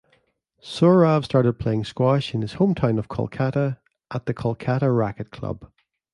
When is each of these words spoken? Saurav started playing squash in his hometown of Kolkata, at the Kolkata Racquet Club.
Saurav 0.63 1.25
started 1.25 1.59
playing 1.59 1.83
squash 1.83 2.33
in 2.33 2.41
his 2.41 2.53
hometown 2.55 2.97
of 2.97 3.07
Kolkata, 3.07 3.77
at 4.09 4.25
the 4.25 4.33
Kolkata 4.33 4.89
Racquet 4.97 5.29
Club. 5.29 5.71